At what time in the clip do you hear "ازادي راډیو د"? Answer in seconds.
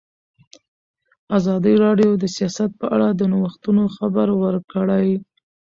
1.37-2.23